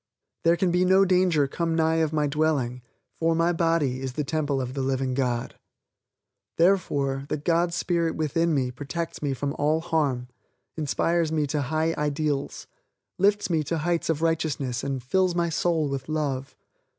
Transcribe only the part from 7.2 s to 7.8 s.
the God